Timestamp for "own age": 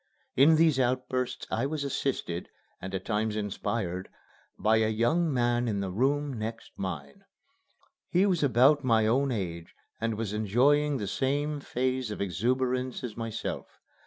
9.05-9.75